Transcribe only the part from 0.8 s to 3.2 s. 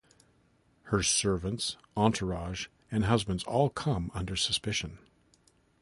Her servants, entourage and